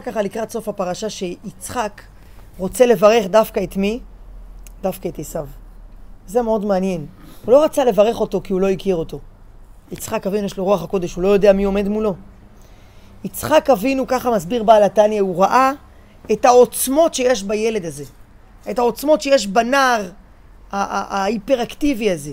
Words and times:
נראה 0.00 0.12
ככה 0.12 0.22
לקראת 0.22 0.50
סוף 0.50 0.68
הפרשה 0.68 1.10
שיצחק 1.10 2.02
רוצה 2.58 2.86
לברך 2.86 3.26
דווקא 3.26 3.60
את 3.62 3.76
מי? 3.76 4.00
דווקא 4.82 5.08
את 5.08 5.18
עשיו. 5.18 5.46
זה 6.26 6.42
מאוד 6.42 6.64
מעניין. 6.64 7.06
הוא 7.44 7.52
לא 7.52 7.64
רצה 7.64 7.84
לברך 7.84 8.20
אותו 8.20 8.40
כי 8.44 8.52
הוא 8.52 8.60
לא 8.60 8.68
הכיר 8.68 8.96
אותו. 8.96 9.18
יצחק 9.92 10.26
אבינו 10.26 10.46
יש 10.46 10.56
לו 10.56 10.64
רוח 10.64 10.82
הקודש, 10.82 11.14
הוא 11.14 11.22
לא 11.22 11.28
יודע 11.28 11.52
מי 11.52 11.64
עומד 11.64 11.88
מולו. 11.88 12.14
יצחק 13.24 13.70
אבינו, 13.70 14.06
ככה 14.06 14.30
מסביר 14.30 14.62
בעל 14.62 14.82
התניא, 14.82 15.20
הוא 15.20 15.42
ראה 15.42 15.72
את 16.32 16.44
העוצמות 16.44 17.14
שיש 17.14 17.42
בילד 17.42 17.84
הזה. 17.84 18.04
את 18.70 18.78
העוצמות 18.78 19.20
שיש 19.20 19.46
בנער 19.46 20.10
ההיפראקטיבי 20.70 22.10
הזה, 22.10 22.32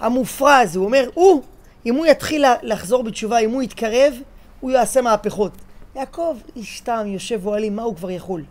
המופרע 0.00 0.56
הזה. 0.56 0.78
הוא 0.78 0.86
אומר, 0.86 1.08
הוא, 1.14 1.42
אם 1.86 1.94
הוא 1.94 2.06
יתחיל 2.06 2.44
לחזור 2.62 3.02
בתשובה, 3.02 3.38
אם 3.38 3.50
הוא 3.50 3.62
יתקרב, 3.62 4.14
הוא 4.60 4.70
יעשה 4.70 5.02
מהפכות. 5.02 5.52
יעקב 5.96 6.36
איש 6.56 6.80
תם, 6.80 7.04
יושב 7.06 7.46
אוהלים, 7.46 7.76
מה 7.76 7.82
הוא 7.82 7.96
כבר 7.96 8.10
יכול? 8.10 8.44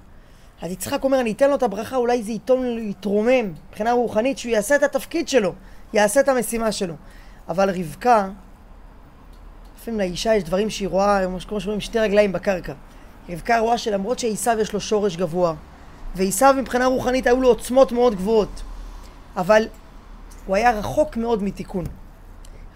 אז 0.61 0.71
יצחק 0.71 1.03
אומר, 1.03 1.19
אני 1.19 1.31
אתן 1.31 1.49
לו 1.49 1.55
את 1.55 1.63
הברכה, 1.63 1.95
אולי 1.95 2.23
זה 2.23 2.31
ייתון 2.31 2.63
לו 2.63 2.75
להתרומם 2.75 3.53
מבחינה 3.69 3.91
רוחנית, 3.91 4.37
שהוא 4.37 4.51
יעשה 4.51 4.75
את 4.75 4.83
התפקיד 4.83 5.27
שלו, 5.27 5.53
יעשה 5.93 6.19
את 6.19 6.29
המשימה 6.29 6.71
שלו. 6.71 6.93
אבל 7.49 7.69
רבקה, 7.69 8.29
לפעמים 9.77 9.99
לאישה 9.99 10.35
יש 10.35 10.43
דברים 10.43 10.69
שהיא 10.69 10.87
רואה, 10.87 11.25
כמו 11.47 11.59
שאומרים, 11.59 11.81
שתי 11.81 11.99
רגליים 11.99 12.31
בקרקע. 12.31 12.73
רבקה 13.29 13.59
רואה 13.59 13.77
שלמרות 13.77 14.19
שעשיו 14.19 14.57
יש 14.59 14.73
לו 14.73 14.79
שורש 14.79 15.17
גבוה, 15.17 15.53
ועשיו 16.15 16.55
מבחינה 16.57 16.85
רוחנית 16.85 17.27
היו 17.27 17.41
לו 17.41 17.47
עוצמות 17.47 17.91
מאוד 17.91 18.15
גבוהות, 18.15 18.61
אבל 19.37 19.67
הוא 20.45 20.55
היה 20.55 20.71
רחוק 20.71 21.17
מאוד 21.17 21.43
מתיקון. 21.43 21.85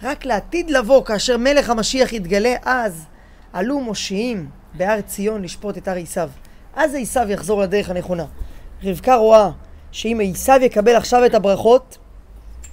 רק 0.03 0.25
לעתיד 0.25 0.69
לבוא, 0.69 1.05
כאשר 1.05 1.37
מלך 1.37 1.69
המשיח 1.69 2.13
יתגלה, 2.13 2.55
אז 2.63 3.05
עלו 3.55 3.79
מושיעים 3.79 4.49
בהר 4.73 5.01
ציון 5.01 5.41
לשפוט 5.41 5.77
את 5.77 5.87
הר 5.87 5.97
עשיו. 5.97 6.29
אז 6.75 6.95
עשיו 6.99 7.25
יחזור 7.29 7.61
לדרך 7.61 7.89
הנכונה. 7.89 8.25
רבקה 8.83 9.15
רואה 9.15 9.49
שאם 9.91 10.19
עשיו 10.33 10.59
יקבל 10.61 10.95
עכשיו 10.95 11.25
את 11.25 11.33
הברכות, 11.33 11.97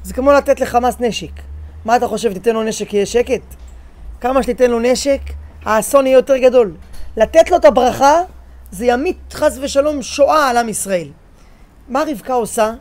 זה 0.02 0.14
כמו 0.14 0.32
לתת 0.32 0.60
לחמאס 0.60 1.00
נשק. 1.00 1.30
מה 1.84 1.96
אתה 1.96 2.08
חושב, 2.08 2.32
תיתן 2.32 2.54
לו 2.54 2.62
נשק 2.62 2.94
יהיה 2.94 3.06
שקט? 3.06 3.42
כמה 4.20 4.42
שתיתן 4.42 4.70
לו 4.70 4.80
נשק, 4.80 5.20
האסון 5.64 6.06
יהיה 6.06 6.16
יותר 6.16 6.36
גדול. 6.36 6.74
לתת 7.16 7.50
לו 7.50 7.56
את 7.56 7.64
הברכה, 7.64 8.20
זה 8.70 8.86
ימית 8.86 9.18
חס 9.32 9.58
ושלום 9.62 10.02
שואה 10.02 10.50
על 10.50 10.56
עם 10.56 10.68
ישראל. 10.68 11.08
מה 11.88 12.02
רבקה 12.10 12.34
עושה? 12.34 12.72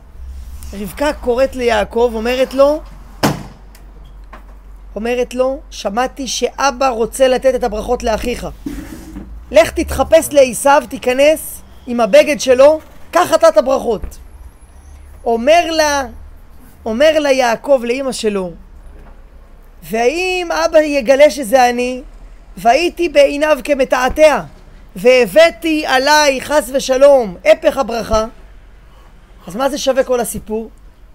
רבקה 0.80 1.12
קוראת 1.12 1.56
ליעקב, 1.56 2.12
אומרת 2.14 2.54
לו, 2.54 2.80
אומרת 4.96 5.34
לו, 5.34 5.60
שמעתי 5.70 6.28
שאבא 6.28 6.88
רוצה 6.88 7.28
לתת 7.28 7.54
את 7.54 7.64
הברכות 7.64 8.02
לאחיך. 8.02 8.46
לך 9.50 9.70
תתחפש 9.70 10.28
לעשיו, 10.32 10.82
תיכנס 10.90 11.62
עם 11.86 12.00
הבגד 12.00 12.40
שלו, 12.40 12.80
קח 13.10 13.34
אתה 13.34 13.48
את 13.48 13.56
הברכות. 13.56 14.18
אומר 15.24 15.70
לה, 15.70 16.02
אומר 16.84 17.18
לה 17.18 17.32
יעקב 17.32 17.82
לאימא 17.84 18.12
שלו, 18.12 18.50
והאם 19.82 20.48
אבא 20.52 20.78
יגלה 20.78 21.30
שזה 21.30 21.70
אני, 21.70 22.02
והייתי 22.56 23.08
בעיניו 23.08 23.58
כמתעתע, 23.64 24.40
והבאתי 24.96 25.86
עליי 25.86 26.40
חס 26.40 26.70
ושלום 26.74 27.36
הפך 27.44 27.76
הברכה, 27.76 28.24
אז 29.46 29.56
מה 29.56 29.68
זה 29.68 29.78
שווה 29.78 30.04
כל 30.04 30.20
הסיפור? 30.20 30.70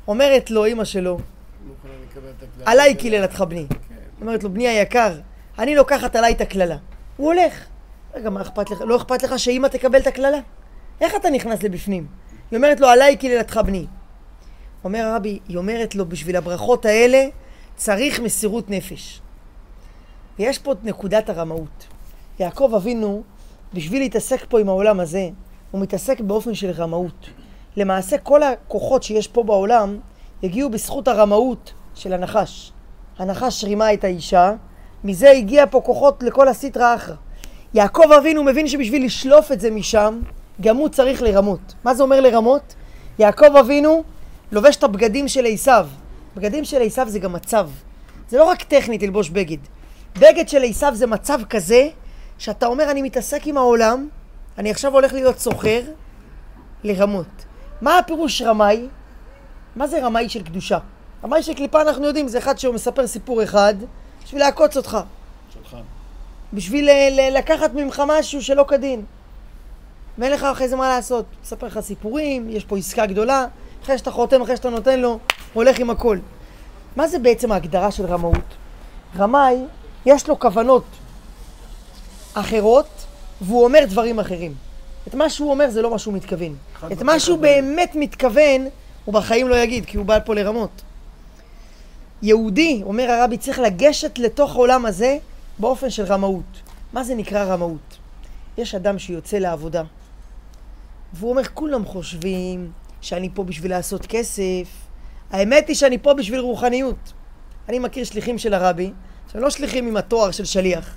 אומרת 0.08 0.52
לו 0.52 0.66
אימא 0.66 0.84
שלו, 0.84 1.20
עליי 2.66 2.96
קיללתך 2.96 3.42
בני. 3.42 3.66
אומרת 4.22 4.44
לו, 4.44 4.50
בני 4.50 4.68
היקר, 4.68 5.14
אני 5.60 5.76
לוקחת 5.76 6.16
עליי 6.16 6.34
את 6.34 6.42
הקללה. 6.42 6.78
הוא 7.18 7.28
הולך. 7.28 7.66
רגע, 8.14 8.30
מה 8.30 8.42
אכפת 8.42 8.70
לך? 8.70 8.82
לא 8.82 8.96
אכפת 8.96 9.24
לך 9.24 9.40
שאימא 9.40 9.68
תקבל 9.68 10.00
את 10.00 10.08
הקללה? 10.08 10.40
איך 11.02 11.16
אתה 11.16 11.30
נכנס 11.30 11.64
לבפנים? 11.64 12.08
היא 12.52 12.58
אומרת 12.58 12.80
לו, 12.80 12.88
עליי 12.88 13.18
קללתך 13.18 13.60
בני. 13.66 13.86
אומר 14.84 15.00
הרבי, 15.00 15.40
היא 15.48 15.58
אומרת 15.58 15.96
לו, 15.96 16.06
בשביל 16.06 16.36
הברכות 16.36 16.86
האלה 16.86 17.28
צריך 17.76 18.20
מסירות 18.20 18.70
נפש. 18.70 19.22
ויש 20.40 20.60
פה 20.60 20.72
את 20.72 20.78
נקודת 20.84 21.30
הרמאות. 21.30 21.88
יעקב 22.40 22.72
אבינו, 22.76 23.24
בשביל 23.74 24.02
להתעסק 24.02 24.46
פה 24.50 24.60
עם 24.60 24.70
העולם 24.70 25.00
הזה, 25.00 25.30
הוא 25.72 25.82
מתעסק 25.82 26.20
באופן 26.20 26.56
של 26.56 26.72
רמאות. 26.72 27.30
למעשה 27.78 28.18
כל 28.18 28.44
הכוחות 28.44 29.04
שיש 29.04 29.28
פה 29.28 29.44
בעולם 29.44 30.00
הגיעו 30.44 30.70
בזכות 30.70 31.08
הרמאות 31.08 31.74
של 31.98 32.14
הנחש. 32.14 32.72
הנחש 33.20 33.64
רימה 33.64 33.94
את 33.94 34.04
האישה, 34.04 34.54
מזה 35.04 35.32
הגיע 35.32 35.66
פה 35.70 35.82
כוחות 35.86 36.24
לכל 36.24 36.48
הסטרא 36.48 36.96
אחרא. 36.96 37.16
יעקב 37.74 38.12
אבינו 38.12 38.44
מבין 38.44 38.68
שבשביל 38.68 39.06
לשלוף 39.06 39.52
את 39.52 39.60
זה 39.60 39.72
משם, 39.72 40.20
גם 40.62 40.78
הוא 40.78 40.90
צריך 40.90 41.22
לרמות. 41.22 41.74
מה 41.84 41.94
זה 41.94 42.04
אומר 42.04 42.22
לרמות? 42.22 42.76
יעקב 43.20 43.56
אבינו 43.56 44.04
לובש 44.52 44.76
את 44.76 44.84
הבגדים 44.84 45.28
של 45.28 45.46
עשיו. 45.46 45.88
בגדים 46.36 46.66
של 46.66 46.82
עשיו 46.82 47.10
זה 47.10 47.20
גם 47.20 47.34
מצב. 47.34 47.70
זה 48.30 48.38
לא 48.38 48.44
רק 48.44 48.64
טכנית 48.64 49.04
ללבוש 49.04 49.30
בגד. 49.30 49.58
בגד 50.16 50.50
של 50.50 50.64
עשיו 50.64 50.92
זה 50.96 51.08
מצב 51.08 51.40
כזה, 51.50 51.90
שאתה 52.38 52.66
אומר, 52.66 52.92
אני 52.92 53.02
מתעסק 53.02 53.48
עם 53.48 53.58
העולם, 53.58 54.08
אני 54.58 54.72
עכשיו 54.72 54.94
הולך 54.94 55.14
להיות 55.14 55.40
סוחר, 55.40 55.82
לרמות. 56.84 57.46
מה 57.82 57.98
הפירוש 57.98 58.42
רמאי? 58.42 58.88
מה 59.76 59.88
זה 59.88 60.06
רמאי 60.06 60.30
של 60.30 60.44
קדושה? 60.44 60.78
רמאי 61.24 61.44
של 61.44 61.54
קליפה 61.54 61.82
אנחנו 61.82 62.06
יודעים, 62.06 62.28
זה 62.28 62.38
אחד 62.38 62.60
שהוא 62.60 62.76
מספר 62.76 63.08
סיפור 63.08 63.44
אחד 63.44 63.74
בשביל 64.26 64.42
לעקוץ 64.42 64.78
אותך. 64.78 64.98
שלך. 65.54 65.78
בשביל 66.54 66.90
ל- 66.92 67.38
לקחת 67.38 67.74
ממך 67.74 68.04
משהו 68.08 68.42
שלא 68.44 68.66
כדין. 68.68 69.04
ואין 70.18 70.32
לך 70.32 70.44
אחרי 70.44 70.68
זה 70.70 70.76
מה 70.76 70.90
לעשות. 70.90 71.26
מספר 71.44 71.68
לך 71.68 71.80
סיפורים, 71.80 72.50
יש 72.50 72.66
פה 72.66 72.78
עסקה 72.78 73.06
גדולה, 73.06 73.46
אחרי 73.84 73.98
שאתה 73.98 74.12
חותם, 74.12 74.42
אחרי 74.42 74.56
שאתה 74.58 74.70
נותן 74.70 75.00
לו, 75.00 75.10
הוא 75.10 75.20
הולך 75.54 75.80
עם 75.80 75.90
הכל. 75.90 76.18
מה 76.96 77.08
זה 77.08 77.20
בעצם 77.20 77.52
ההגדרה 77.52 77.92
של 77.92 78.06
רמאות? 78.06 78.36
רמאי, 79.18 79.58
יש 80.06 80.28
לו 80.28 80.40
כוונות 80.40 80.84
אחרות, 82.34 82.88
והוא 83.42 83.64
אומר 83.64 83.80
דברים 83.88 84.20
אחרים. 84.20 84.54
את 85.08 85.16
מה 85.16 85.30
שהוא 85.30 85.52
אומר 85.52 85.70
זה 85.70 85.82
לא 85.82 85.92
מה 85.92 86.00
שהוא 86.00 86.14
מתכוון. 86.14 86.56
את 86.92 87.02
מה 87.02 87.20
שהוא 87.20 87.38
באמת 87.40 87.92
מתכוון, 87.96 88.68
הוא 89.06 89.14
בחיים 89.14 89.48
לא 89.48 89.56
יגיד, 89.56 89.86
כי 89.86 89.98
הוא 89.98 90.06
בא 90.06 90.20
פה 90.26 90.36
לרמות. 90.36 90.82
יהודי, 92.22 92.82
אומר 92.86 93.12
הרבי, 93.12 93.38
צריך 93.38 93.60
לגשת 93.60 94.20
לתוך 94.20 94.56
העולם 94.56 94.86
הזה 94.86 95.18
באופן 95.60 95.90
של 95.90 96.04
רמאות. 96.04 96.62
מה 96.94 97.04
זה 97.04 97.16
נקרא 97.16 97.44
רמאות? 97.44 97.98
יש 98.58 98.76
אדם 98.76 99.00
שיוצא 99.00 99.38
לעבודה, 99.38 99.84
והוא 101.14 101.30
אומר, 101.30 101.44
כולם 101.54 101.86
חושבים 101.86 102.72
שאני 103.02 103.30
פה 103.34 103.44
בשביל 103.44 103.72
לעשות 103.72 104.06
כסף. 104.06 104.68
האמת 105.32 105.68
היא 105.68 105.76
שאני 105.76 105.98
פה 105.98 106.14
בשביל 106.14 106.40
רוחניות. 106.40 107.14
אני 107.70 107.80
מכיר 107.80 108.04
שליחים 108.04 108.38
של 108.38 108.54
הרבי, 108.54 108.92
שהם 109.32 109.42
לא 109.42 109.50
שליחים 109.50 109.88
עם 109.88 109.98
התואר 109.98 110.32
של 110.32 110.46
שליח, 110.46 110.96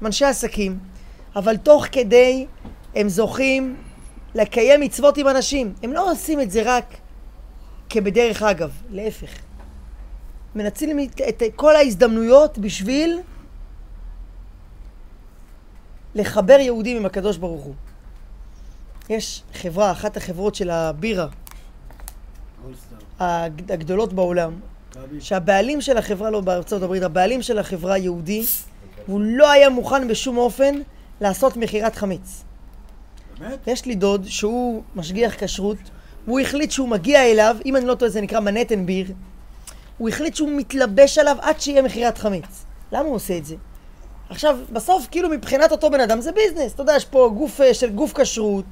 הם 0.00 0.06
אנשי 0.06 0.24
עסקים, 0.24 0.78
אבל 1.36 1.56
תוך 1.56 1.86
כדי 1.92 2.46
הם 2.94 3.08
זוכים 3.08 3.76
לקיים 4.34 4.80
מצוות 4.80 5.18
עם 5.18 5.28
אנשים. 5.28 5.74
הם 5.82 5.92
לא 5.92 6.12
עושים 6.12 6.40
את 6.40 6.50
זה 6.50 6.62
רק 6.64 6.96
כבדרך 7.90 8.42
אגב, 8.42 8.70
להפך. 8.90 9.30
מנצלים 10.54 10.98
את 11.28 11.42
כל 11.56 11.76
ההזדמנויות 11.76 12.58
בשביל 12.58 13.20
לחבר 16.14 16.56
יהודים 16.60 16.96
עם 16.96 17.06
הקדוש 17.06 17.36
ברוך 17.36 17.64
הוא. 17.64 17.74
יש 19.08 19.42
חברה, 19.54 19.92
אחת 19.92 20.16
החברות 20.16 20.54
של 20.54 20.70
הבירה 20.70 21.26
הגדולות 23.18 24.12
בעולם, 24.12 24.52
שהבעלים 25.20 25.80
של 25.80 25.96
החברה, 25.96 26.30
לא 26.30 26.40
בארצות 26.40 26.82
הברית, 26.82 27.02
הבעלים 27.02 27.42
של 27.42 27.58
החברה 27.58 27.98
יהודי, 27.98 28.42
והוא 29.08 29.20
לא 29.20 29.50
היה 29.50 29.68
מוכן 29.68 30.08
בשום 30.08 30.38
אופן 30.38 30.74
לעשות 31.20 31.56
מכירת 31.56 31.96
חמץ. 31.96 32.44
באמת? 33.38 33.58
יש 33.66 33.86
לי 33.86 33.94
דוד 33.94 34.24
שהוא 34.26 34.82
משגיח 34.94 35.44
כשרות, 35.44 35.76
והוא 36.26 36.40
החליט 36.40 36.70
שהוא 36.70 36.88
מגיע 36.88 37.22
אליו, 37.22 37.56
אם 37.66 37.76
אני 37.76 37.86
לא 37.86 37.94
טועה 37.94 38.10
זה 38.10 38.20
נקרא 38.20 38.40
מנהטן 38.40 38.86
ביר, 38.86 39.12
הוא 40.02 40.08
החליט 40.08 40.34
שהוא 40.34 40.50
מתלבש 40.56 41.18
עליו 41.18 41.36
עד 41.40 41.60
שיהיה 41.60 41.82
מכירת 41.82 42.18
חמץ. 42.18 42.64
למה 42.92 43.04
הוא 43.04 43.14
עושה 43.14 43.36
את 43.36 43.44
זה? 43.44 43.56
עכשיו, 44.28 44.58
בסוף, 44.72 45.06
כאילו 45.10 45.28
מבחינת 45.28 45.72
אותו 45.72 45.90
בן 45.90 46.00
אדם 46.00 46.20
זה 46.20 46.32
ביזנס. 46.32 46.74
אתה 46.74 46.82
יודע, 46.82 46.96
יש 46.96 47.04
פה 47.04 47.30
גוף 47.36 47.60
אה, 47.60 47.74
של 47.74 47.90
גוף 47.90 48.12
כשרות, 48.20 48.64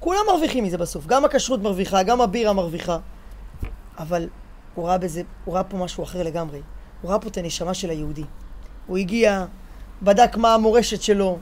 כולם 0.00 0.20
מרוויחים 0.28 0.64
מזה 0.64 0.78
בסוף. 0.78 1.06
גם 1.06 1.24
הכשרות 1.24 1.62
מרוויחה, 1.62 2.02
גם 2.02 2.20
הבירה 2.20 2.52
מרוויחה. 2.52 2.98
אבל 3.98 4.28
הוא 4.74 4.88
ראה 4.88 4.98
בזה, 4.98 5.22
הוא 5.44 5.54
ראה 5.54 5.64
פה 5.64 5.76
משהו 5.76 6.04
אחר 6.04 6.22
לגמרי. 6.22 6.60
הוא 7.02 7.10
ראה 7.10 7.18
פה 7.18 7.28
את 7.28 7.36
הנשמה 7.36 7.74
של 7.74 7.90
היהודי. 7.90 8.24
הוא 8.86 8.98
הגיע, 8.98 9.44
בדק 10.02 10.36
מה 10.36 10.54
המורשת 10.54 11.02
שלו, 11.02 11.38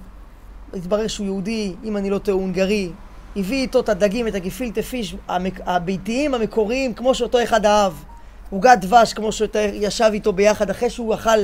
התברר 0.74 1.06
שהוא 1.06 1.26
יהודי, 1.26 1.74
אם 1.84 1.96
אני 1.96 2.10
לא 2.10 2.18
טועה, 2.18 2.38
הונגרי. 2.38 2.90
הביא 3.36 3.62
איתו 3.62 3.80
את 3.80 3.88
הדגים, 3.88 4.28
את 4.28 4.34
הגפילטה 4.34 4.82
פיש 4.82 5.16
הביתיים 5.66 6.34
המקוריים, 6.34 6.94
כמו 6.94 7.14
שאותו 7.14 7.42
אחד 7.42 7.66
אהב. 7.66 7.92
עוגת 8.52 8.78
דבש, 8.80 9.12
כמו 9.12 9.32
שאתה 9.32 9.58
ישב 9.58 10.10
איתו 10.12 10.32
ביחד, 10.32 10.70
אחרי 10.70 10.90
שהוא 10.90 11.14
אכל 11.14 11.40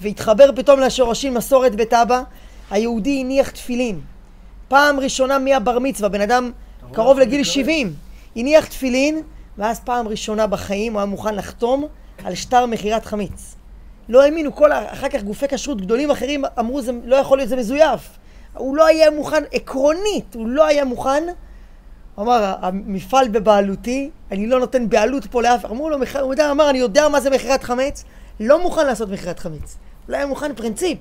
והתחבר 0.00 0.50
פתאום 0.56 0.80
לשורשים 0.80 1.34
מסורת 1.34 1.74
בית 1.74 1.92
אבא, 1.92 2.22
היהודי 2.70 3.20
הניח 3.20 3.50
תפילין. 3.50 4.00
פעם 4.68 5.00
ראשונה 5.00 5.38
מהבר 5.38 5.78
מצווה, 5.78 6.08
בן 6.08 6.20
אדם 6.20 6.50
קרוב 6.92 7.18
לגיל 7.18 7.44
70, 7.44 7.94
הניח 8.36 8.66
תפילין, 8.66 9.22
ואז 9.58 9.80
פעם 9.80 10.08
ראשונה 10.08 10.46
בחיים 10.46 10.92
הוא 10.92 11.00
היה 11.00 11.06
מוכן 11.06 11.34
לחתום 11.34 11.86
על 12.24 12.34
שטר 12.34 12.66
מכירת 12.66 13.04
חמיץ. 13.04 13.54
לא 14.08 14.22
האמינו, 14.22 14.54
כל 14.54 14.72
אחר 14.72 15.08
כך 15.08 15.22
גופי 15.22 15.48
כשרות 15.48 15.80
גדולים 15.80 16.10
אחרים 16.10 16.44
אמרו, 16.58 16.82
זה 16.82 16.92
לא 17.04 17.16
יכול 17.16 17.38
להיות, 17.38 17.48
זה 17.48 17.56
מזויף. 17.56 18.18
הוא 18.54 18.76
לא 18.76 18.86
היה 18.86 19.10
מוכן, 19.10 19.42
עקרונית, 19.52 20.34
הוא 20.34 20.48
לא 20.48 20.66
היה 20.66 20.84
מוכן. 20.84 21.24
הוא 22.18 22.24
אמר, 22.24 22.54
המפעל 22.62 23.28
בבעלותי, 23.28 24.10
אני 24.30 24.46
לא 24.46 24.60
נותן 24.60 24.88
בעלות 24.88 25.26
פה 25.26 25.42
לאף, 25.42 25.64
אמרו 25.64 25.90
לו, 25.90 25.96
הוא 26.20 26.32
יודע, 26.32 26.50
אמר, 26.50 26.70
אני 26.70 26.78
יודע 26.78 27.08
מה 27.08 27.20
זה 27.20 27.30
מכירת 27.30 27.62
חמץ, 27.62 28.04
לא 28.40 28.62
מוכן 28.62 28.86
לעשות 28.86 29.08
מכירת 29.08 29.38
חמץ. 29.38 29.76
לא 30.08 30.16
היה 30.16 30.26
מוכן 30.26 30.54
פרינציפ. 30.54 30.98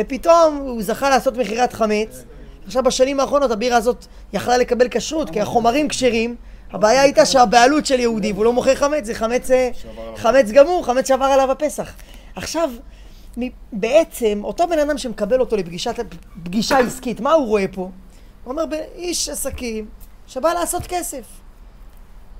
ופתאום 0.00 0.56
הוא 0.56 0.82
זכה 0.82 1.10
לעשות 1.10 1.36
מכירת 1.36 1.72
חמץ. 1.72 2.24
עכשיו 2.66 2.82
בשנים 2.82 3.20
האחרונות 3.20 3.50
הבירה 3.50 3.76
הזאת 3.76 4.06
יכלה 4.32 4.56
לקבל 4.56 4.86
כשרות, 4.90 5.30
כי 5.30 5.40
החומרים 5.40 5.88
כשרים. 5.88 6.36
הבעיה 6.72 7.02
הייתה 7.02 7.26
שהבעלות 7.26 7.86
של 7.86 8.00
יהודי, 8.00 8.32
והוא 8.32 8.44
לא 8.44 8.52
מוכר 8.52 8.74
חמץ, 8.74 9.04
זה 9.04 9.14
חמץ, 9.14 9.50
אה, 9.50 9.70
חמץ 10.16 10.50
גמור, 10.50 10.86
חמץ 10.86 11.08
שעבר 11.08 11.24
עליו 11.24 11.50
הפסח. 11.50 11.92
עכשיו, 12.36 12.70
בעצם, 13.72 14.40
אותו 14.44 14.68
בן 14.68 14.78
אדם 14.78 14.98
שמקבל 14.98 15.40
אותו 15.40 15.56
לפגישה 15.56 16.78
עסקית, 16.78 17.20
מה 17.20 17.32
הוא 17.32 17.46
רואה 17.46 17.64
פה? 17.72 17.90
הוא 18.44 18.52
אומר, 18.52 18.64
איש 18.96 19.28
עסקים 19.28 19.86
שבא 20.26 20.52
לעשות 20.52 20.82
כסף. 20.88 21.24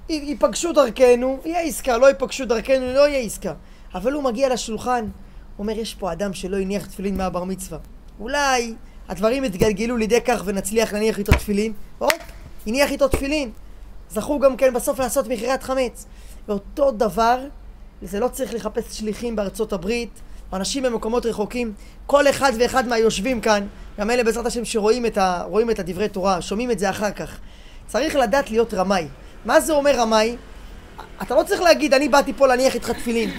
ייפגשו 0.08 0.72
דרכנו, 0.72 1.38
יהיה 1.44 1.60
עסקה, 1.60 1.98
לא 1.98 2.06
ייפגשו 2.06 2.44
דרכנו, 2.44 2.92
לא 2.92 3.08
יהיה 3.08 3.18
עסקה. 3.18 3.52
אבל 3.94 4.12
הוא 4.12 4.22
מגיע 4.22 4.54
לשולחן, 4.54 5.06
אומר, 5.58 5.78
יש 5.78 5.94
פה 5.94 6.12
אדם 6.12 6.32
שלא 6.32 6.56
הניח 6.56 6.86
תפילין 6.86 7.16
מהבר 7.16 7.44
מצווה. 7.44 7.78
אולי 8.20 8.74
הדברים 9.08 9.44
יתגלגלו 9.44 9.96
לידי 9.96 10.20
כך 10.20 10.42
ונצליח 10.44 10.92
להניח 10.92 11.18
איתו 11.18 11.32
תפילין. 11.32 11.72
הופ, 11.98 12.12
הניח 12.66 12.90
איתו 12.90 13.08
תפילין. 13.08 13.50
זכו 14.10 14.40
גם 14.40 14.56
כן 14.56 14.74
בסוף 14.74 14.98
לעשות 14.98 15.26
מכירת 15.26 15.62
חמץ. 15.62 16.06
ואותו 16.48 16.90
דבר, 16.90 17.38
זה 18.02 18.20
לא 18.20 18.28
צריך 18.28 18.54
לחפש 18.54 18.98
שליחים 18.98 19.36
בארצות 19.36 19.72
הברית, 19.72 20.10
אנשים 20.52 20.82
במקומות 20.82 21.26
רחוקים. 21.26 21.72
כל 22.06 22.28
אחד 22.28 22.52
ואחד 22.60 22.88
מהיושבים 22.88 23.40
כאן, 23.40 23.66
גם 23.98 24.10
אלה 24.10 24.24
בעזרת 24.24 24.46
השם 24.46 24.64
שרואים 24.64 25.06
את, 25.06 25.18
ה, 25.18 25.44
את 25.70 25.78
הדברי 25.78 26.08
תורה, 26.08 26.42
שומעים 26.42 26.70
את 26.70 26.78
זה 26.78 26.90
אחר 26.90 27.10
כך. 27.10 27.38
צריך 27.86 28.16
לדעת 28.16 28.50
להיות 28.50 28.74
רמאי. 28.74 29.08
מה 29.44 29.60
זה 29.60 29.72
אומר 29.72 30.00
רמאי? 30.00 30.36
אתה 31.22 31.34
לא 31.34 31.42
צריך 31.42 31.60
להגיד, 31.60 31.94
אני 31.94 32.08
באתי 32.08 32.32
פה 32.32 32.46
להניח 32.46 32.74
איתך 32.74 32.90
תפילין. 32.90 33.30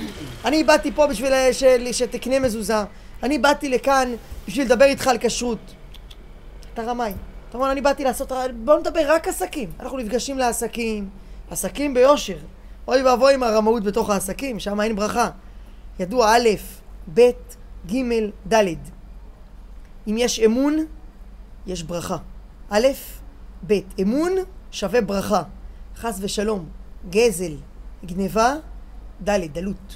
אני 0.46 0.64
באתי 0.64 0.92
פה 0.92 1.08
בשביל 1.08 1.34
ש... 1.52 1.64
שתקנה 1.92 2.40
מזוזה. 2.40 2.84
אני 3.24 3.38
באתי 3.38 3.70
לכאן 3.70 4.12
בשביל 4.48 4.66
לדבר 4.66 4.86
איתך 4.86 5.08
על 5.08 5.18
כשרות. 5.22 5.74
אתה 6.74 6.82
רמאי. 6.82 7.14
אתה 7.50 7.58
אומר, 7.58 7.72
אני 7.72 7.82
באתי 7.82 8.04
לעשות... 8.04 8.32
בוא 8.64 8.80
נדבר 8.80 9.12
רק 9.12 9.28
עסקים. 9.28 9.70
אנחנו 9.80 9.98
נפגשים 9.98 10.38
לעסקים, 10.38 11.10
עסקים 11.52 11.94
ביושר. 11.94 12.38
אוי 12.88 13.04
ואבוי 13.04 13.34
עם 13.34 13.44
הרמאות 13.44 13.84
בתוך 13.84 14.10
העסקים, 14.10 14.60
שם 14.60 14.82
אין 14.82 14.96
ברכה. 14.96 15.30
ידוע 16.00 16.36
א', 16.36 16.50
ב', 17.14 17.22
ג', 17.92 17.96
ד'. 18.54 18.64
אם 20.08 20.16
יש 20.18 20.40
אמון, 20.40 20.86
יש 21.68 21.84
ברכה. 21.84 22.18
א', 22.70 22.88
ב', 23.68 23.80
אמון 24.02 24.32
שווה 24.72 25.02
ברכה. 25.02 25.44
חס 25.96 26.18
ושלום, 26.22 26.66
גזל, 27.10 27.56
גניבה, 28.06 28.54
ד', 29.24 29.40
דלות. 29.54 29.96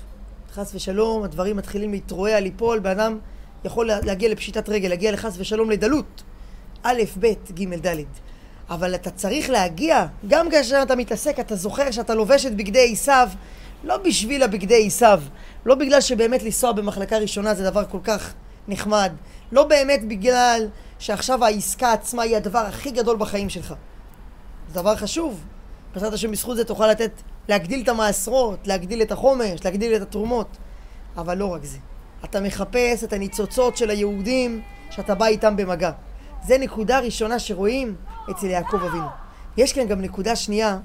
חס 0.54 0.75
ושלום, 0.75 1.24
הדברים 1.24 1.58
מתחילים 1.58 1.92
להתרועע, 1.92 2.40
ליפול, 2.40 2.80
בן 2.80 2.90
אדם 2.90 3.19
יכול 3.66 3.86
להגיע 3.86 4.30
לפשיטת 4.30 4.69
רגל, 4.69 4.90
להגיע 4.90 5.12
לחס 5.12 5.36
ושלום 5.38 5.69
לדלות. 5.69 6.24
א', 6.84 7.02
ב', 7.19 7.34
ג', 7.54 7.88
ד'. 7.88 8.04
אבל 8.69 8.96
אתה 8.96 9.10
צריך 9.10 9.50
להגיע, 9.50 10.06
גם 10.28 10.50
כאשר 10.50 10.80
אתה 10.84 10.96
מתעסק, 10.96 11.40
אתה 11.40 11.56
זוכר 11.56 11.92
שאתה 11.92 12.16
לובש 12.16 12.46
את 12.46 12.56
בגדי 12.56 12.90
עשיו, 12.92 13.30
לא 13.84 13.98
בשביל 13.98 14.44
הבגדי 14.44 14.88
עשיו, 14.88 15.22
לא 15.66 15.75
בגלל 15.75 16.02
שבאמת 16.02 16.44
לנסוע 16.44 16.72
במחלקה 16.72 17.18
ראשונה 17.18 17.56
זה 17.56 17.64
דבר 17.64 17.86
כל 17.86 18.00
כך 18.04 18.34
נחמד, 18.68 19.12
לא 19.52 19.63
באמת 19.63 20.08
בגלל 20.08 20.68
שעכשיו 21.00 21.46
העסקה 21.46 21.94
עצמה 21.94 22.24
היא 22.24 22.38
הדבר 22.38 22.60
הכי 22.60 22.92
גדול 22.92 23.18
בחיים 23.18 23.50
שלך. 23.50 23.74
זה 24.68 24.81
דבר 24.81 24.96
חשוב. 24.96 25.44
בעזרת 25.94 26.13
השם 26.13 26.31
בזכות 26.31 26.58
זה 26.58 26.66
תוכל 26.66 26.88
לתת, 26.88 27.12
להגדיל 27.48 27.81
את 27.84 27.90
המעשרות, 27.90 28.68
להגדיל 28.68 29.02
את 29.02 29.12
החומש, 29.12 29.66
להגדיל 29.66 29.96
את 29.96 30.02
התרומות. 30.02 30.58
אבל 31.18 31.38
לא 31.38 31.46
רק 31.46 31.63
זה. 31.63 31.78
אתה 32.25 32.40
מחפש 32.40 33.04
את 33.04 33.13
הניצוצות 33.13 33.78
של 33.78 33.90
היהודים 33.90 34.62
שאתה 34.90 35.16
בא 35.16 35.25
איתם 35.25 35.56
במגע. 35.56 35.92
זה 36.48 36.57
נקודה 36.57 37.00
ראשונה 37.00 37.40
שרואים 37.40 37.96
אצל 38.31 38.46
יעקב 38.46 38.84
אבינו. 38.84 39.07
יש 39.57 39.74
כאן 39.74 39.88
גם 39.88 40.02
נקודה 40.02 40.36
שנייה, 40.36 40.80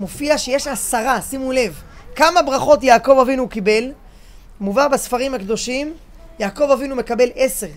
מופיע 0.00 0.38
שיש 0.38 0.66
עשרה, 0.66 1.20
שימו 1.22 1.52
לב, 1.52 1.82
כמה 2.16 2.42
ברכות 2.42 2.82
יעקב 2.82 3.18
אבינו 3.22 3.48
קיבל, 3.48 3.92
מובא 4.60 4.88
בספרים 4.88 5.34
הקדושים, 5.34 5.94
יעקב 6.42 6.70
אבינו 6.70 6.96
מקבל 6.96 7.28
עשר. 7.34 7.68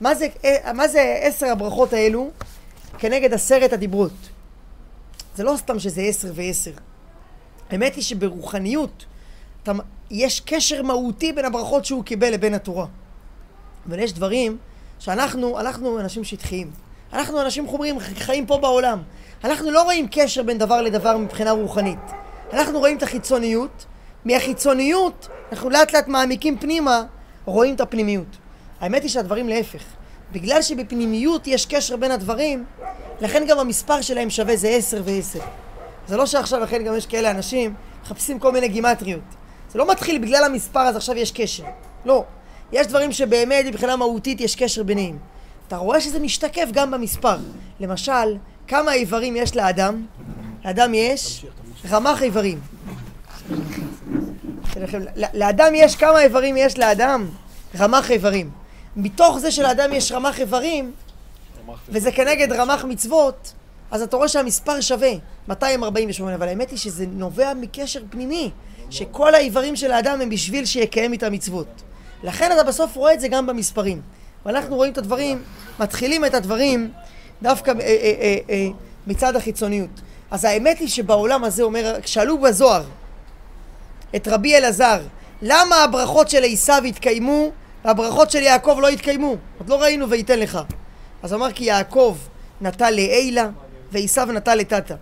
מה 0.00 0.14
זה, 0.14 0.26
מה 0.74 0.88
זה 0.88 1.18
עשר 1.20 1.46
הברכות 1.46 1.92
האלו 1.92 2.30
כנגד 2.98 3.34
עשרת 3.34 3.72
הדיברות? 3.72 4.12
זה 5.36 5.44
לא 5.44 5.54
סתם 5.56 5.78
שזה 5.78 6.00
עשר 6.00 6.32
ועשר. 6.34 6.70
האמת 7.70 7.94
היא 7.94 8.04
שברוחניות 8.04 9.04
יש 10.10 10.40
קשר 10.40 10.82
מהותי 10.82 11.32
בין 11.32 11.44
הברכות 11.44 11.84
שהוא 11.84 12.04
קיבל 12.04 12.30
לבין 12.30 12.54
התורה. 12.54 12.86
אבל 13.88 13.98
יש 13.98 14.12
דברים 14.12 14.58
שאנחנו, 14.98 15.60
אנחנו 15.60 16.00
אנשים 16.00 16.24
שטחיים. 16.24 16.70
אנחנו 17.12 17.40
אנשים 17.40 17.66
חומרים, 17.66 17.98
חיים 17.98 18.46
פה 18.46 18.58
בעולם. 18.58 19.02
אנחנו 19.44 19.70
לא 19.70 19.82
רואים 19.82 20.08
קשר 20.10 20.42
בין 20.42 20.58
דבר 20.58 20.82
לדבר 20.82 21.16
מבחינה 21.16 21.50
רוחנית. 21.50 21.98
אנחנו 22.52 22.78
רואים 22.78 22.96
את 22.96 23.02
החיצוניות, 23.02 23.86
מהחיצוניות 24.24 25.28
אנחנו 25.52 25.70
לאט 25.70 25.92
לאט 25.92 26.08
מעמיקים 26.08 26.58
פנימה, 26.58 27.02
רואים 27.44 27.74
את 27.74 27.80
הפנימיות. 27.80 28.36
האמת 28.80 29.02
היא 29.02 29.10
שהדברים 29.10 29.48
להפך. 29.48 29.82
בגלל 30.32 30.62
שבפנימיות 30.62 31.46
יש 31.46 31.66
קשר 31.66 31.96
בין 31.96 32.10
הדברים, 32.10 32.64
לכן 33.20 33.44
גם 33.48 33.58
המספר 33.58 34.00
שלהם 34.00 34.30
שווה 34.30 34.56
זה 34.56 34.68
עשר 34.68 35.02
ועשר. 35.04 35.40
זה 36.08 36.16
לא 36.16 36.26
שעכשיו 36.26 36.60
לכן 36.60 36.84
גם 36.84 36.96
יש 36.96 37.06
כאלה 37.06 37.30
אנשים 37.30 37.74
מחפשים 38.02 38.38
כל 38.38 38.52
מיני 38.52 38.68
גימטריות. 38.68 39.20
זה 39.72 39.78
לא 39.78 39.90
מתחיל 39.90 40.18
בגלל 40.18 40.44
המספר 40.44 40.80
אז 40.80 40.96
עכשיו 40.96 41.16
יש 41.16 41.32
קשר. 41.32 41.64
לא. 42.04 42.24
יש 42.72 42.86
דברים 42.86 43.12
שבאמת 43.12 43.64
מבחינה 43.66 43.96
מהותית 43.96 44.40
יש 44.40 44.56
קשר 44.56 44.82
ביניהם. 44.82 45.18
אתה 45.68 45.76
רואה 45.76 46.00
שזה 46.00 46.18
משתקף 46.20 46.68
גם 46.72 46.90
במספר. 46.90 47.36
למשל, 47.80 48.36
כמה 48.68 48.92
איברים 48.92 49.36
יש 49.36 49.56
לאדם? 49.56 50.06
לאדם 50.64 50.94
יש 50.94 51.46
רמ"ח 51.90 52.22
איברים. 52.22 52.60
לאדם 55.34 55.72
יש 55.74 55.96
כמה 55.96 56.22
איברים 56.22 56.56
יש 56.56 56.78
לאדם? 56.78 57.28
רמ"ח 57.78 58.10
איברים. 58.10 58.50
מתוך 58.96 59.38
זה 59.38 59.50
שלאדם 59.50 59.92
יש 59.92 60.12
רמ"ח 60.12 60.40
איברים, 60.40 60.92
וזה 61.88 62.12
כנגד 62.12 62.52
רמ"ח 62.52 62.84
מצוות, 62.84 63.52
אז 63.90 64.02
אתה 64.02 64.16
רואה 64.16 64.28
שהמספר 64.28 64.80
שווה 64.80 65.12
248, 65.48 66.34
אבל 66.34 66.48
האמת 66.48 66.70
היא 66.70 66.78
שזה 66.78 67.06
נובע 67.06 67.54
מקשר 67.54 68.00
פנימי, 68.10 68.50
שכל 68.90 69.34
האיברים 69.34 69.76
של 69.76 69.92
האדם 69.92 70.20
הם 70.20 70.28
בשביל 70.30 70.64
שיקיים 70.64 71.14
את 71.14 71.22
המצוות. 71.22 71.82
לכן 72.22 72.52
אתה 72.52 72.62
בסוף 72.62 72.96
רואה 72.96 73.14
את 73.14 73.20
זה 73.20 73.28
גם 73.28 73.46
במספרים. 73.46 74.00
ואנחנו 74.46 74.76
רואים 74.76 74.92
את 74.92 74.98
הדברים, 74.98 75.42
מתחילים 75.80 76.24
את 76.24 76.34
הדברים 76.34 76.90
דווקא 77.42 77.70
אה, 77.70 77.76
אה, 77.80 78.14
אה, 78.20 78.38
אה, 78.50 78.68
מצד 79.06 79.36
החיצוניות. 79.36 79.90
אז 80.30 80.44
האמת 80.44 80.78
היא 80.78 80.88
שבעולם 80.88 81.44
הזה 81.44 81.62
אומר, 81.62 81.96
שאלו 82.06 82.38
בזוהר 82.38 82.84
את 84.16 84.28
רבי 84.28 84.56
אלעזר, 84.56 85.00
למה 85.42 85.76
הברכות 85.76 86.30
של 86.30 86.44
עשיו 86.44 86.82
התקיימו 86.88 87.50
והברכות 87.84 88.30
של 88.30 88.42
יעקב 88.42 88.78
לא 88.82 88.88
התקיימו? 88.88 89.36
עוד 89.58 89.68
לא 89.68 89.82
ראינו 89.82 90.10
וייתן 90.10 90.38
לך. 90.38 90.58
אז 91.22 91.34
אמר 91.34 91.52
כי 91.52 91.64
יעקב 91.64 92.16
נטל 92.60 92.90
לעילה 92.90 93.48
ועשיו 93.92 94.28
נטל 94.32 94.54
לטאטה. 94.54 94.94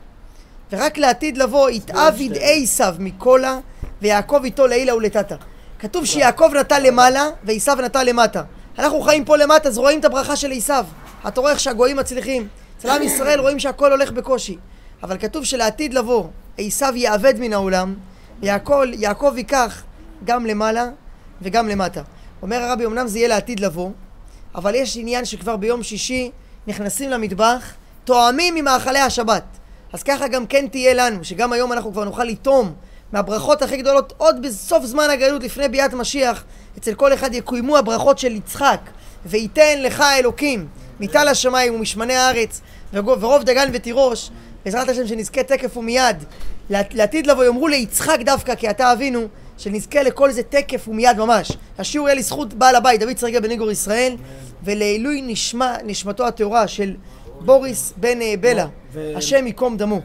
ורק 0.73 0.99
לעתיד 0.99 1.39
לבוא 1.39 1.71
יתעביד 1.71 2.33
עשיו 2.41 2.95
מקולה 2.99 3.59
ויעקב 4.03 4.41
איתו 4.45 4.67
לעילה 4.67 4.95
ולטאטה. 4.97 5.37
כתוב 5.79 6.05
שיעקב 6.05 6.51
נטל 6.61 6.79
למעלה 6.79 7.29
ועשיו 7.45 7.77
נטל 7.85 8.03
למטה. 8.03 8.43
אנחנו 8.79 9.01
חיים 9.01 9.25
פה 9.25 9.37
למטה 9.37 9.69
אז 9.69 9.79
רואים 9.79 10.01
את 10.01 10.05
הברכה 10.05 10.37
של 10.37 10.53
עשיו. 10.53 10.87
אתה 11.29 11.41
רואה 11.41 11.53
איך 11.53 11.61
שהגויים 11.61 11.97
מצליחים. 11.97 12.49
אצל 12.79 12.91
עם 12.91 13.03
ישראל 13.03 13.41
רואים 13.41 13.59
שהכל 13.59 13.93
הולך 13.93 14.11
בקושי. 14.11 14.57
אבל 15.03 15.19
כתוב 15.19 15.45
שלעתיד 15.45 15.95
לבוא 15.95 16.25
עשיו 16.59 16.93
יאבד 16.97 17.35
מן 17.39 17.53
העולם 17.53 17.95
ויעקב 18.41 18.83
יעקב 18.93 19.35
ייקח 19.37 19.83
גם 20.25 20.47
למעלה 20.47 20.89
וגם 21.43 21.69
למטה. 21.69 22.03
אומר 22.43 22.63
הרבי, 22.63 22.87
אמנם 22.87 23.07
זה 23.07 23.19
יהיה 23.19 23.29
לעתיד 23.29 23.61
לבוא, 23.61 23.91
אבל 24.55 24.75
יש 24.75 24.97
עניין 24.97 25.25
שכבר 25.25 25.57
ביום 25.57 25.83
שישי 25.83 26.31
נכנסים 26.67 27.11
למטבח, 27.11 27.75
תואמים 28.05 28.55
ממאכלי 28.55 28.99
השבת. 28.99 29.45
אז 29.93 30.03
ככה 30.03 30.29
גם 30.29 30.47
כן 30.47 30.69
תהיה 30.69 30.95
לנו, 30.95 31.25
שגם 31.25 31.53
היום 31.53 31.73
אנחנו 31.73 31.93
כבר 31.93 32.05
נוכל 32.05 32.25
לטום 32.25 32.73
מהברכות 33.13 33.63
הכי 33.63 33.77
גדולות 33.77 34.13
עוד 34.17 34.43
בסוף 34.43 34.85
זמן 34.85 35.11
הגלות 35.11 35.43
לפני 35.43 35.69
ביאת 35.69 35.95
משיח, 35.95 36.45
אצל 36.79 36.95
כל 36.95 37.15
אחד 37.15 37.35
יקוימו 37.35 37.77
הברכות 37.77 38.19
של 38.19 38.33
יצחק, 38.33 38.81
וייתן 39.27 39.83
לך 39.83 40.05
אלוקים 40.19 40.69
מטל 41.01 41.29
השמיים 41.29 41.75
ומשמני 41.75 42.15
הארץ 42.15 42.61
ורוב 42.93 43.43
דגן 43.43 43.69
ותירוש 43.73 44.31
בעזרת 44.65 44.89
השם 44.89 45.07
שנזכה 45.07 45.43
תקף 45.43 45.77
ומיד 45.77 46.17
לעתיד 46.71 47.27
לבוא 47.27 47.45
יאמרו 47.45 47.69
ליצחק 47.69 48.19
דווקא 48.25 48.55
כי 48.55 48.71
אתה 48.71 48.93
אבינו 48.93 49.29
שנזכה 49.61 50.03
לכל 50.03 50.31
זה 50.31 50.43
תקף 50.43 50.89
ומיד 50.89 51.17
ממש. 51.19 51.53
השיעור 51.79 52.09
יהיה 52.09 52.19
לזכות 52.19 52.55
בעל 52.55 52.77
הבית 52.77 53.01
דוד 53.01 53.17
צרגה 53.17 53.41
בן 53.41 53.51
איגור 53.51 53.71
ישראל 53.71 54.17
ולעילוי 54.65 55.23
נשמע 55.23 55.77
נשמתו 55.85 56.27
הטהורה 56.27 56.69
של 56.69 56.95
בוריס 57.41 57.93
בן 57.97 58.19
בלה. 58.41 58.67
השם 59.15 59.47
ייקום 59.47 59.77
דמו 59.77 60.01